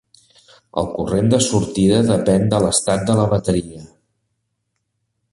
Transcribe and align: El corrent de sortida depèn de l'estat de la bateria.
El 0.81 0.87
corrent 0.93 1.27
de 1.33 1.39
sortida 1.47 1.99
depèn 2.07 2.47
de 2.53 2.61
l'estat 2.63 3.03
de 3.09 3.17
la 3.19 3.27
bateria. 3.35 3.83